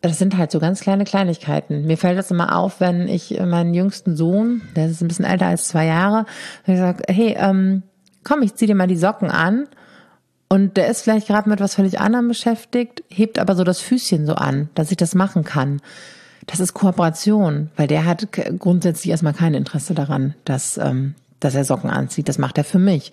das 0.00 0.18
sind 0.18 0.36
halt 0.36 0.50
so 0.50 0.60
ganz 0.60 0.80
kleine 0.80 1.04
Kleinigkeiten. 1.04 1.86
Mir 1.86 1.96
fällt 1.96 2.18
das 2.18 2.30
immer 2.30 2.56
auf, 2.56 2.78
wenn 2.78 3.08
ich 3.08 3.40
meinen 3.40 3.72
jüngsten 3.72 4.16
Sohn, 4.16 4.60
der 4.76 4.86
ist 4.86 5.00
ein 5.00 5.08
bisschen 5.08 5.24
älter 5.24 5.46
als 5.46 5.66
zwei 5.68 5.86
Jahre, 5.86 6.26
ich 6.66 6.76
sage, 6.76 7.04
hey, 7.08 7.34
ähm, 7.38 7.82
komm, 8.22 8.42
ich 8.42 8.54
zieh 8.54 8.66
dir 8.66 8.74
mal 8.74 8.86
die 8.86 8.96
Socken 8.96 9.30
an. 9.30 9.66
Und 10.48 10.76
der 10.76 10.88
ist 10.88 11.02
vielleicht 11.02 11.26
gerade 11.26 11.48
mit 11.48 11.58
was 11.58 11.74
völlig 11.74 12.00
anderem 12.00 12.28
beschäftigt, 12.28 13.02
hebt 13.08 13.38
aber 13.38 13.56
so 13.56 13.64
das 13.64 13.80
Füßchen 13.80 14.26
so 14.26 14.34
an, 14.34 14.68
dass 14.74 14.90
ich 14.90 14.96
das 14.98 15.14
machen 15.14 15.42
kann. 15.42 15.80
Das 16.46 16.60
ist 16.60 16.74
Kooperation, 16.74 17.70
weil 17.76 17.86
der 17.86 18.04
hat 18.04 18.28
grundsätzlich 18.58 19.10
erstmal 19.10 19.32
kein 19.32 19.54
Interesse 19.54 19.94
daran, 19.94 20.34
dass, 20.44 20.76
ähm, 20.76 21.14
dass 21.40 21.54
er 21.54 21.64
Socken 21.64 21.88
anzieht. 21.88 22.28
Das 22.28 22.38
macht 22.38 22.58
er 22.58 22.64
für 22.64 22.78
mich. 22.78 23.10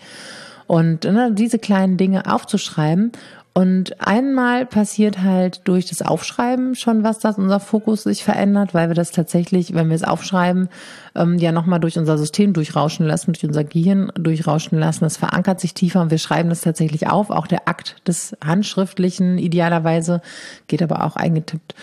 Und 0.72 1.04
ne, 1.04 1.34
diese 1.34 1.60
kleinen 1.60 1.98
Dinge 1.98 2.34
aufzuschreiben 2.34 3.12
und 3.54 4.00
einmal 4.00 4.66
passiert 4.66 5.22
halt 5.22 5.68
durch 5.68 5.88
das 5.88 6.02
Aufschreiben 6.02 6.76
schon 6.76 7.04
was, 7.04 7.20
dass 7.20 7.38
unser 7.38 7.60
Fokus 7.60 8.04
sich 8.04 8.24
verändert, 8.24 8.74
weil 8.74 8.88
wir 8.88 8.96
das 8.96 9.12
tatsächlich, 9.12 9.74
wenn 9.74 9.90
wir 9.90 9.98
es 9.98 10.06
aufschreiben, 10.06 10.70
ähm, 11.14 11.38
ja 11.40 11.52
nochmal 11.52 11.82
durch 11.82 12.00
unser 12.00 12.18
System 12.18 12.54
durchrauschen 12.54 13.06
lassen, 13.06 13.34
durch 13.34 13.44
unser 13.44 13.66
Gehirn 13.66 14.14
durchrauschen 14.16 14.80
lassen. 14.80 15.04
Das 15.04 15.18
verankert 15.18 15.60
sich 15.60 15.74
tiefer 15.74 16.00
und 16.00 16.10
wir 16.10 16.20
schreiben 16.20 16.48
das 16.48 16.62
tatsächlich 16.62 17.10
auf. 17.10 17.32
Auch 17.32 17.48
der 17.48 17.68
Akt 17.68 17.98
des 18.08 18.38
handschriftlichen, 18.42 19.40
idealerweise, 19.40 20.22
geht 20.68 20.82
aber 20.82 21.04
auch 21.04 21.18
eingetippt, 21.18 21.76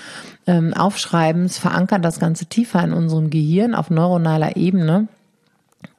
ähm, 0.47 0.73
Aufschreibens 0.73 1.59
verankert 1.59 2.07
das 2.07 2.21
Ganze 2.21 2.47
tiefer 2.47 2.83
in 2.83 2.95
unserem 2.95 3.29
Gehirn 3.29 3.75
auf 3.75 3.91
neuronaler 3.91 4.57
Ebene. 4.57 5.09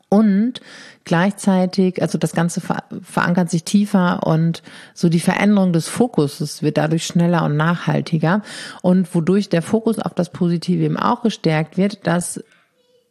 Und 0.10 0.62
gleichzeitig, 1.06 2.02
also 2.02 2.18
das 2.18 2.34
Ganze 2.34 2.62
verankert 2.62 3.52
sich 3.52 3.64
tiefer 3.64 4.26
und 4.26 4.64
so 4.96 5.08
die 5.08 5.20
Veränderung 5.20 5.72
des 5.72 5.88
Fokuses 5.88 6.64
wird 6.64 6.78
dadurch 6.78 7.06
schneller 7.06 7.46
und 7.46 7.56
nachhaltiger. 7.56 8.42
Und 8.82 9.14
wodurch 9.14 9.50
der 9.50 9.62
Fokus 9.62 10.00
auf 10.00 10.16
das 10.16 10.32
Positive 10.32 10.84
eben 10.84 10.98
auch 10.98 11.22
gestärkt 11.22 11.78
wird, 11.78 12.08
dass 12.08 12.44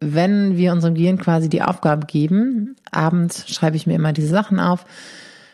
wenn 0.00 0.56
wir 0.56 0.72
unserem 0.72 0.94
Gehirn 0.94 1.18
quasi 1.18 1.48
die 1.48 1.62
Aufgabe 1.62 2.06
geben, 2.06 2.76
abends 2.90 3.48
schreibe 3.48 3.76
ich 3.76 3.86
mir 3.86 3.94
immer 3.94 4.12
diese 4.12 4.28
Sachen 4.28 4.60
auf, 4.60 4.84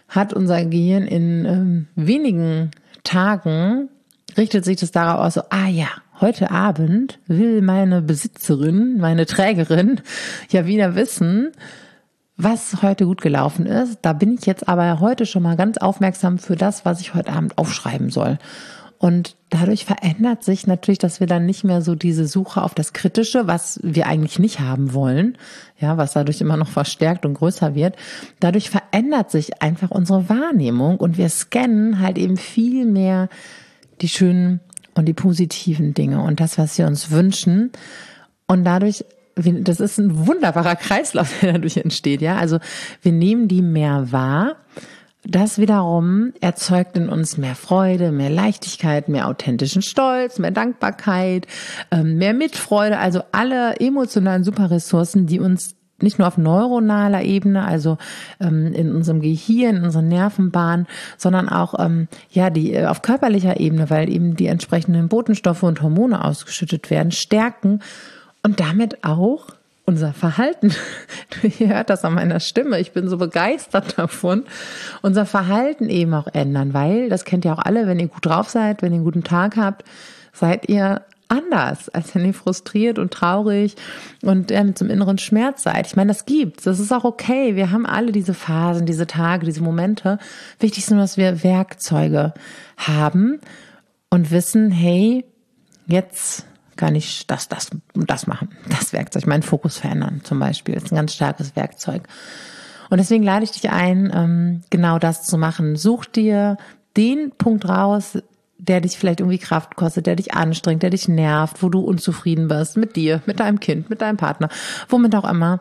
hat 0.09 0.33
unser 0.33 0.65
Gehirn 0.65 1.07
in 1.07 1.45
ähm, 1.45 1.89
wenigen 1.95 2.71
Tagen, 3.05 3.89
richtet 4.37 4.65
sich 4.65 4.79
das 4.79 4.93
darauf 4.93 5.21
aus, 5.21 5.35
so, 5.35 5.43
ah 5.51 5.69
ja, 5.69 5.89
heute 6.25 6.51
Abend 6.51 7.19
will 7.27 7.61
meine 7.61 8.01
Besitzerin, 8.01 8.97
meine 8.97 9.27
Trägerin 9.27 10.01
ja 10.49 10.65
wieder 10.65 10.95
wissen, 10.95 11.53
was 12.39 12.81
heute 12.81 13.05
gut 13.05 13.21
gelaufen 13.21 13.67
ist. 13.67 13.99
Da 14.01 14.15
bin 14.15 14.33
ich 14.33 14.47
jetzt 14.47 14.67
aber 14.67 15.01
heute 15.01 15.27
schon 15.27 15.43
mal 15.43 15.57
ganz 15.57 15.77
aufmerksam 15.77 16.39
für 16.39 16.57
das, 16.57 16.87
was 16.87 17.03
ich 17.03 17.15
heute 17.15 17.31
Abend 17.31 17.59
aufschreiben 17.59 18.09
soll. 18.09 18.39
Und 18.97 19.37
dadurch 19.51 19.85
verändert 19.85 20.45
sich 20.45 20.67
natürlich, 20.67 20.99
dass 20.99 21.21
wir 21.21 21.27
dann 21.27 21.45
nicht 21.45 21.63
mehr 21.63 21.83
so 21.83 21.95
diese 21.95 22.27
Suche 22.27 22.63
auf 22.63 22.73
das 22.73 22.95
Kritische, 22.95 23.47
was 23.47 23.79
wir 23.83 24.07
eigentlich 24.07 24.39
nicht 24.39 24.61
haben 24.61 24.95
wollen, 24.95 25.37
ja, 25.79 25.99
was 25.99 26.15
dadurch 26.15 26.41
immer 26.41 26.57
noch 26.57 26.69
verstärkt 26.71 27.27
und 27.27 27.35
größer 27.35 27.75
wird. 27.75 27.97
Dadurch 28.41 28.71
verändert 28.71 29.31
sich 29.31 29.61
einfach 29.61 29.91
unsere 29.91 30.31
Wahrnehmung 30.31 30.97
und 30.97 31.19
wir 31.19 31.29
scannen 31.29 32.01
halt 32.01 32.17
eben 32.17 32.39
viel 32.39 32.87
mehr 32.87 33.29
die 34.01 34.09
schönen 34.09 34.61
und 34.95 35.07
die 35.07 35.15
positiven 35.15 35.95
Dinge 35.95 36.23
und 36.23 36.41
das, 36.41 36.59
was 36.59 36.79
wir 36.79 36.87
uns 36.87 37.11
wünschen. 37.11 37.73
Und 38.47 38.65
dadurch 38.65 39.05
das 39.37 39.81
ist 39.81 39.99
ein 39.99 40.29
wunderbarer 40.29 40.77
Kreislauf, 40.77 41.41
der 41.41 41.55
dadurch 41.55 41.77
entsteht, 41.77 42.23
ja. 42.23 42.37
Also 42.37 42.61
wir 43.03 43.11
nehmen 43.11 43.49
die 43.49 43.63
mehr 43.63 44.13
wahr 44.13 44.55
das 45.27 45.59
wiederum 45.59 46.33
erzeugt 46.41 46.97
in 46.97 47.09
uns 47.09 47.39
mehr 47.39 47.55
Freude, 47.55 48.13
mehr 48.13 48.31
Leichtigkeit, 48.31 49.09
mehr 49.09 49.27
authentischen 49.27 49.83
Stolz, 49.83 50.39
mehr 50.39 50.51
Dankbarkeit, 50.51 51.47
ähm, 51.91 52.19
mehr 52.19 52.35
Mitfreude, 52.35 52.99
also 52.99 53.23
alle 53.33 53.77
emotionalen 53.81 54.45
Superressourcen, 54.45 55.27
die 55.27 55.41
uns 55.41 55.77
nicht 56.01 56.19
nur 56.19 56.29
auf 56.29 56.39
neuronaler 56.39 57.23
Ebene, 57.23 57.65
also 57.65 57.99
ähm, 58.41 58.73
in 58.73 58.95
unserem 58.95 59.21
Gehirn, 59.21 59.77
in 59.77 59.85
unseren 59.85 60.09
Nervenbahnen, 60.09 60.87
sondern 61.17 61.49
auch 61.49 61.75
ähm, 61.79 62.09
ja 62.31 62.51
die 62.51 62.75
äh, 62.75 62.87
auf 62.87 63.03
körperlicher 63.03 63.61
Ebene, 63.61 63.91
weil 63.91 64.09
eben 64.09 64.37
die 64.37 64.47
entsprechenden 64.47 65.09
Botenstoffe 65.09 65.63
und 65.63 65.83
Hormone 65.83 66.25
ausgeschüttet 66.25 66.91
werden, 66.91 67.13
stärken 67.13 67.81
und 68.43 68.61
damit 68.61 69.05
auch 69.05 69.49
unser 69.87 70.15
Verhalten, 70.15 70.73
ihr 71.59 71.69
hört 71.69 71.91
das 71.91 72.05
an 72.05 72.15
meiner 72.15 72.41
Stimme, 72.41 72.81
ich 72.81 72.93
bin 72.93 73.09
so 73.09 73.19
begeistert 73.19 73.99
davon, 73.99 74.45
unser 75.03 75.27
Verhalten 75.27 75.91
eben 75.91 76.15
auch 76.15 76.27
ändern, 76.33 76.73
weil, 76.73 77.09
das 77.09 77.25
kennt 77.25 77.45
ihr 77.45 77.53
auch 77.53 77.65
alle, 77.65 77.87
wenn 77.87 78.01
ihr 78.01 78.09
gut 78.09 78.25
drauf 78.25 78.49
seid, 78.49 78.83
wenn 78.83 78.93
ihr 78.93 78.97
einen 78.97 79.05
guten 79.05 79.25
Tag 79.25 79.57
habt, 79.57 79.85
seid 80.33 80.69
ihr 80.69 81.03
anders, 81.29 81.89
als 81.89 82.15
wenn 82.15 82.25
ihr 82.25 82.35
frustriert 82.35 82.99
und 82.99 83.13
traurig 83.13 83.77
und 84.23 84.51
ja, 84.51 84.63
mit 84.63 84.79
so 84.79 84.85
einem 84.85 84.93
inneren 84.93 85.19
Schmerz 85.19 85.63
seid. 85.63 85.87
Ich 85.87 85.97
meine, 85.97 86.09
das 86.09 86.27
gibt's. 86.27 86.65
Das 86.65 86.79
ist 86.79 86.93
auch 86.93 87.05
okay. 87.05 87.57
Wir 87.57 87.71
haben 87.71 87.87
alle 87.87 88.13
diese 88.13 88.35
Phasen, 88.35 88.87
diese 88.87 89.07
Tage, 89.07 89.47
diese 89.47 89.63
Momente. 89.63 90.19
Wichtig 90.59 90.85
ist 90.85 90.91
nur, 90.91 91.01
dass 91.01 91.17
wir 91.17 91.43
Werkzeuge 91.43 92.35
haben 92.77 93.41
und 94.11 94.31
wissen, 94.31 94.71
hey, 94.71 95.25
jetzt 95.87 96.47
kann 96.77 96.95
ich 96.95 97.27
das, 97.27 97.49
das 97.49 97.71
und 97.95 98.11
das 98.11 98.27
machen. 98.27 98.51
Das 98.69 98.93
Werkzeug, 98.93 99.27
meinen 99.27 99.43
Fokus 99.43 99.79
verändern 99.79 100.21
zum 100.25 100.39
Beispiel, 100.39 100.75
ist 100.75 100.93
ein 100.93 100.97
ganz 100.97 101.15
starkes 101.15 101.57
Werkzeug. 101.57 102.09
Und 102.91 102.99
deswegen 102.99 103.25
lade 103.25 103.45
ich 103.45 103.53
dich 103.53 103.71
ein, 103.71 104.13
ähm, 104.15 104.61
genau 104.71 104.99
das 104.99 105.25
zu 105.25 105.39
machen. 105.39 105.77
Such 105.77 106.05
dir 106.05 106.57
den 106.97 107.33
Punkt 107.37 107.69
raus, 107.69 108.19
der 108.69 108.81
dich 108.81 108.99
vielleicht 108.99 109.21
irgendwie 109.21 109.39
Kraft 109.39 109.77
kostet, 109.77 110.07
der 110.07 110.17
dich 110.17 110.35
anstrengt, 110.35 110.83
der 110.83 110.91
dich 110.91 111.09
nervt, 111.09 111.63
wo 111.63 111.69
du 111.69 111.81
unzufrieden 111.81 112.49
bist 112.49 112.77
mit 112.77 112.97
dir, 112.97 113.21
mit 113.27 113.41
deinem 113.41 113.61
Kind, 113.61 113.91
mit 113.91 114.01
deinem 114.01 114.17
Partner, 114.17 114.49
womit 114.89 115.15
auch 115.15 115.29
immer. 115.29 115.61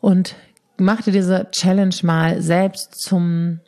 Und 0.00 0.36
mach 0.78 1.02
dir 1.02 1.12
diese 1.12 1.48
Challenge 1.50 1.94
mal 2.02 2.40
selbst 2.40 3.00
zum 3.00 3.60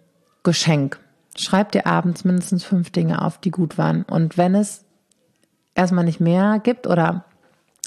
Geschenk. 0.43 0.99
Schreib 1.37 1.73
dir 1.73 1.87
abends 1.87 2.25
mindestens 2.25 2.65
fünf 2.65 2.91
Dinge 2.91 3.23
auf, 3.23 3.39
die 3.39 3.51
gut 3.51 3.79
waren. 3.79 4.05
Und 4.05 4.39
wenn 4.39 4.55
es 4.55 4.85
erstmal 5.75 6.05
nicht 6.05 6.21
mehr 6.21 6.61
gibt 6.63 6.87
oder 6.87 7.25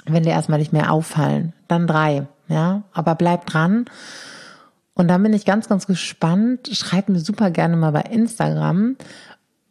wenn 0.05 0.23
dir 0.23 0.31
erstmal 0.31 0.59
nicht 0.59 0.73
mehr 0.73 0.91
auffallen, 0.91 1.53
dann 1.67 1.87
drei, 1.87 2.27
ja, 2.47 2.83
aber 2.91 3.15
bleib 3.15 3.45
dran. 3.45 3.85
Und 4.93 5.07
dann 5.07 5.23
bin 5.23 5.33
ich 5.33 5.45
ganz, 5.45 5.69
ganz 5.69 5.87
gespannt. 5.87 6.69
Schreib 6.73 7.07
mir 7.07 7.19
super 7.19 7.51
gerne 7.51 7.77
mal 7.77 7.91
bei 7.91 8.01
Instagram 8.01 8.97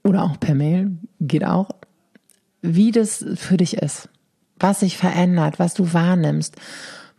oder 0.04 0.22
auch 0.24 0.38
per 0.40 0.54
Mail, 0.54 0.92
geht 1.20 1.44
auch, 1.44 1.70
wie 2.62 2.90
das 2.90 3.24
für 3.34 3.56
dich 3.56 3.76
ist, 3.76 4.08
was 4.58 4.80
sich 4.80 4.96
verändert, 4.96 5.58
was 5.58 5.74
du 5.74 5.92
wahrnimmst. 5.92 6.56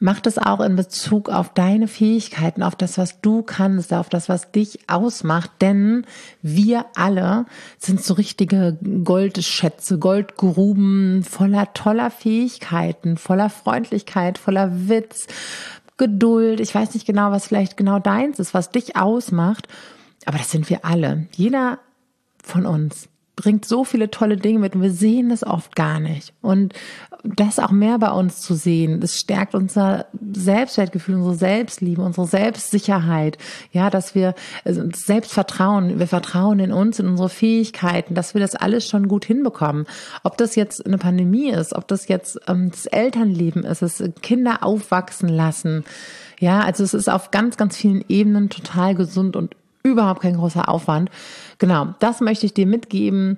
Mach 0.02 0.22
das 0.22 0.38
auch 0.38 0.62
in 0.62 0.78
Bezug 0.78 1.28
auf 1.28 1.54
deine 1.54 1.90
Fähigkeiten, 1.90 2.64
auf 2.64 2.78
das, 2.78 2.98
was 2.98 3.20
du 3.20 3.44
kannst, 3.44 3.94
auf 3.94 4.08
das, 4.08 4.30
was 4.30 4.52
dich 4.52 4.80
ausmacht. 4.88 5.52
Denn 5.60 6.06
wir 6.42 6.86
alle 6.96 7.46
sind 7.78 8.02
so 8.02 8.14
richtige 8.14 8.78
Goldschätze, 9.04 10.00
Goldgruben 10.00 11.24
voller 11.24 11.74
toller 11.74 12.12
Fähigkeiten, 12.12 13.18
voller 13.18 13.50
Freundlichkeit, 13.50 14.38
voller 14.38 14.88
Witz, 14.88 15.28
Geduld. 15.98 16.62
Ich 16.62 16.74
weiß 16.74 16.94
nicht 16.94 17.06
genau, 17.06 17.32
was 17.32 17.48
vielleicht 17.48 17.76
genau 17.76 18.00
deins 18.00 18.40
ist, 18.40 18.54
was 18.54 18.72
dich 18.72 18.96
ausmacht. 18.96 19.68
Aber 20.26 20.38
das 20.38 20.50
sind 20.50 20.70
wir 20.70 20.86
alle. 20.86 21.28
Jeder 21.36 21.78
von 22.44 22.66
uns 22.66 23.10
bringt 23.40 23.64
so 23.64 23.86
viele 23.86 24.12
tolle 24.12 24.36
Dinge 24.36 24.60
mit 24.60 24.76
und 24.76 24.82
wir 24.82 24.92
sehen 24.92 25.32
es 25.32 25.46
oft 25.46 25.74
gar 25.74 26.02
nicht. 26.02 26.34
Und 26.42 26.74
das 27.24 27.58
auch 27.58 27.72
mehr 27.72 27.98
bei 27.98 28.12
uns 28.12 28.42
zu 28.42 28.54
sehen, 28.54 29.00
das 29.00 29.18
stärkt 29.18 29.56
unser 29.56 30.08
Selbstwertgefühl, 30.34 31.16
unsere 31.16 31.36
Selbstliebe, 31.36 32.02
unsere 32.02 32.28
Selbstsicherheit. 32.28 33.38
Ja, 33.72 33.90
dass 33.90 34.14
wir 34.14 34.36
also 34.66 34.84
Selbstvertrauen, 34.94 36.00
wir 36.00 36.08
vertrauen 36.08 36.60
in 36.60 36.74
uns, 36.74 37.00
in 37.00 37.08
unsere 37.08 37.30
Fähigkeiten, 37.30 38.14
dass 38.14 38.34
wir 38.34 38.42
das 38.42 38.56
alles 38.56 38.86
schon 38.86 39.08
gut 39.08 39.24
hinbekommen. 39.24 39.86
Ob 40.24 40.38
das 40.38 40.56
jetzt 40.56 40.86
eine 40.86 40.98
Pandemie 40.98 41.50
ist, 41.50 41.74
ob 41.74 41.88
das 41.88 42.10
jetzt 42.10 42.42
ähm, 42.48 42.72
das 42.72 42.88
Elternleben 42.88 43.64
ist, 43.64 43.82
es 43.82 44.04
Kinder 44.22 44.64
aufwachsen 44.64 45.30
lassen. 45.30 45.86
Ja, 46.40 46.60
also 46.60 46.84
es 46.84 46.94
ist 46.94 47.10
auf 47.10 47.32
ganz, 47.32 47.56
ganz 47.56 47.78
vielen 47.78 48.04
Ebenen 48.10 48.50
total 48.50 48.96
gesund 48.96 49.38
und 49.38 49.56
überhaupt 49.84 50.22
kein 50.22 50.36
großer 50.36 50.68
Aufwand. 50.68 51.10
Genau, 51.60 51.94
das 52.00 52.22
möchte 52.22 52.46
ich 52.46 52.54
dir 52.54 52.66
mitgeben. 52.66 53.38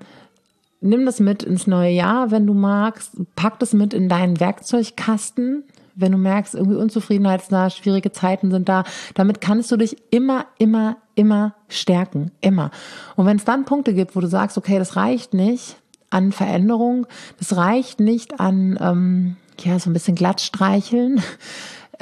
Nimm 0.79 1.05
das 1.05 1.19
mit 1.19 1.43
ins 1.43 1.67
neue 1.67 1.91
Jahr, 1.91 2.31
wenn 2.31 2.47
du 2.47 2.53
magst. 2.53 3.13
Pack 3.35 3.59
das 3.59 3.73
mit 3.73 3.93
in 3.93 4.09
deinen 4.09 4.39
Werkzeugkasten. 4.39 5.63
Wenn 5.95 6.13
du 6.13 6.17
merkst, 6.17 6.55
irgendwie 6.55 6.77
Unzufriedenheit 6.77 7.41
ist 7.41 7.51
da, 7.51 7.69
schwierige 7.69 8.11
Zeiten 8.11 8.49
sind 8.49 8.69
da, 8.69 8.85
damit 9.13 9.41
kannst 9.41 9.71
du 9.71 9.77
dich 9.77 9.97
immer, 10.09 10.45
immer, 10.57 10.97
immer 11.15 11.53
stärken. 11.67 12.31
Immer. 12.39 12.71
Und 13.15 13.25
wenn 13.25 13.37
es 13.37 13.43
dann 13.43 13.65
Punkte 13.65 13.93
gibt, 13.93 14.15
wo 14.15 14.21
du 14.21 14.27
sagst, 14.27 14.57
okay, 14.57 14.79
das 14.79 14.95
reicht 14.95 15.33
nicht 15.33 15.75
an 16.09 16.31
Veränderung, 16.31 17.07
das 17.39 17.57
reicht 17.57 17.99
nicht 17.99 18.39
an, 18.39 18.77
ähm, 18.79 19.35
ja, 19.59 19.79
so 19.79 19.89
ein 19.89 19.93
bisschen 19.93 20.15
glatt 20.15 20.41
streicheln, 20.41 21.21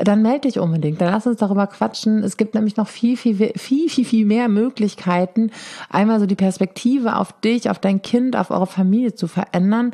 dann 0.03 0.21
melde 0.21 0.47
dich 0.47 0.59
unbedingt. 0.59 1.01
Dann 1.01 1.11
lass 1.11 1.27
uns 1.27 1.37
darüber 1.37 1.67
quatschen. 1.67 2.23
Es 2.23 2.37
gibt 2.37 2.55
nämlich 2.55 2.77
noch 2.77 2.87
viel, 2.87 3.17
viel, 3.17 3.51
viel, 3.55 3.89
viel, 3.89 4.05
viel 4.05 4.25
mehr 4.25 4.47
Möglichkeiten, 4.47 5.51
einmal 5.89 6.19
so 6.19 6.25
die 6.25 6.35
Perspektive 6.35 7.15
auf 7.15 7.33
dich, 7.41 7.69
auf 7.69 7.79
dein 7.79 8.01
Kind, 8.01 8.35
auf 8.35 8.51
eure 8.51 8.67
Familie 8.67 9.15
zu 9.15 9.27
verändern 9.27 9.93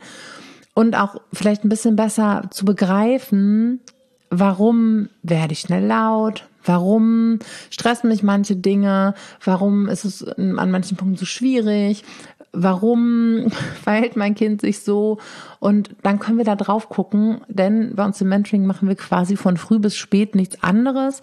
und 0.73 0.95
auch 0.95 1.15
vielleicht 1.33 1.63
ein 1.63 1.69
bisschen 1.69 1.95
besser 1.95 2.43
zu 2.51 2.65
begreifen, 2.65 3.79
warum 4.29 5.09
werde 5.23 5.53
ich 5.53 5.61
schnell 5.61 5.85
laut? 5.85 6.47
Warum 6.63 7.39
stressen 7.69 8.09
mich 8.09 8.23
manche 8.23 8.55
Dinge? 8.55 9.13
Warum 9.43 9.87
ist 9.87 10.03
es 10.03 10.23
an 10.23 10.71
manchen 10.71 10.97
Punkten 10.97 11.17
so 11.17 11.25
schwierig? 11.25 12.03
Warum 12.55 13.47
verhält 13.83 14.15
mein 14.15 14.35
Kind 14.35 14.61
sich 14.61 14.79
so? 14.79 15.19
Und 15.59 15.95
dann 16.03 16.19
können 16.19 16.37
wir 16.37 16.45
da 16.45 16.55
drauf 16.55 16.89
gucken, 16.89 17.41
denn 17.47 17.95
bei 17.95 18.05
uns 18.05 18.21
im 18.21 18.29
Mentoring 18.29 18.65
machen 18.65 18.87
wir 18.87 18.95
quasi 18.95 19.35
von 19.35 19.57
früh 19.57 19.79
bis 19.79 19.95
spät 19.95 20.35
nichts 20.35 20.63
anderes. 20.63 21.21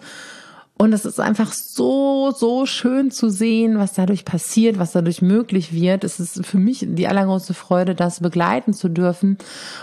Und 0.75 0.91
es 0.91 1.05
ist 1.05 1.19
einfach 1.19 1.53
so, 1.53 2.31
so 2.31 2.65
schön 2.65 3.11
zu 3.11 3.29
sehen, 3.29 3.77
was 3.77 3.93
dadurch 3.93 4.25
passiert, 4.25 4.79
was 4.79 4.91
dadurch 4.91 5.21
möglich 5.21 5.71
wird. 5.71 6.03
Es 6.03 6.19
ist 6.19 6.45
für 6.45 6.57
mich 6.57 6.85
die 6.89 7.07
allergrößte 7.07 7.53
Freude, 7.53 7.93
das 7.93 8.21
begleiten 8.21 8.73
zu 8.73 8.89
dürfen 8.89 9.37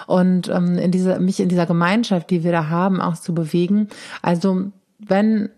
und 0.09 0.49
ähm, 0.49 0.77
in 0.79 0.91
dieser, 0.91 1.21
mich 1.21 1.39
in 1.39 1.49
dieser 1.49 1.67
Gemeinschaft, 1.67 2.29
die 2.31 2.43
wir 2.43 2.51
da 2.51 2.69
haben, 2.69 3.01
auch 3.01 3.15
zu 3.15 3.35
bewegen. 3.35 3.89
Also 4.21 4.73
wenn 4.99 5.51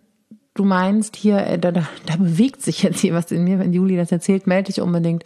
du 0.55 0.65
meinst, 0.65 1.17
hier, 1.17 1.39
äh, 1.47 1.59
da, 1.59 1.73
da, 1.73 1.89
da 2.07 2.17
bewegt 2.17 2.63
sich 2.63 2.83
jetzt 2.83 3.01
hier 3.01 3.15
was 3.15 3.33
in 3.33 3.45
mir, 3.45 3.59
wenn 3.59 3.73
Juli 3.73 3.97
das 3.97 4.13
erzählt, 4.13 4.47
melde 4.47 4.73
dich 4.73 4.81
unbedingt 4.81 5.25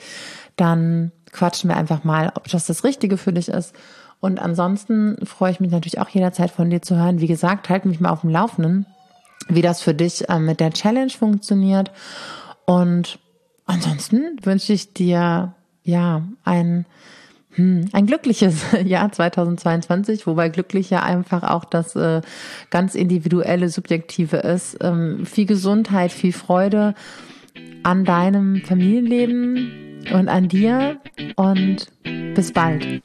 dann 0.57 1.13
quatschen 1.33 1.71
wir 1.71 1.77
einfach 1.77 2.05
mal, 2.05 2.33
ob 2.35 2.49
das 2.49 2.67
das 2.67 2.85
Richtige 2.85 3.17
für 3.17 3.33
dich 3.33 3.49
ist. 3.49 3.75
Und 4.21 4.41
ansonsten 4.41 5.19
freue 5.25 5.53
ich 5.53 5.61
mich 5.61 5.71
natürlich 5.71 6.01
auch 6.01 6.09
jederzeit 6.09 6.51
von 6.51 6.71
dir 6.71 6.83
zu 6.83 6.97
hören. 6.97 7.21
Wie 7.21 7.27
gesagt, 7.27 7.69
halt 7.69 7.85
mich 7.85 8.01
mal 8.01 8.11
auf 8.11 8.23
dem 8.23 8.31
Laufenden, 8.31 8.87
wie 9.49 9.63
das 9.63 9.83
für 9.83 9.95
dich 9.95 10.29
äh, 10.29 10.39
mit 10.39 10.61
der 10.61 10.73
Challenge 10.73 11.11
funktioniert. 11.11 11.91
Und 12.65 13.19
ansonsten 13.67 14.39
wünsche 14.43 14.73
ich 14.73 14.95
dir 14.95 15.55
ja 15.83 16.23
ein 16.45 16.87
hm, 17.57 17.89
ein 17.93 18.07
glückliches 18.07 18.65
Jahr 18.85 19.11
2022, 19.11 20.27
wobei 20.27 20.49
glücklich 20.49 20.91
ja 20.91 21.03
einfach 21.03 21.43
auch 21.43 21.65
das 21.65 21.97
äh, 21.97 22.21
ganz 22.71 22.95
individuelle, 22.95 23.69
subjektive 23.69 24.39
ist. 24.39 24.79
Ähm, 24.81 25.25
viel 25.27 25.47
Gesundheit, 25.47 26.13
viel 26.13 26.33
Freude 26.33 26.95
an 27.83 28.05
deinem 28.05 28.63
Familienleben 28.63 29.96
und 30.13 30.29
an 30.29 30.49
dir 30.49 31.01
und 31.37 31.87
bis 32.35 32.53
bald. 32.53 33.03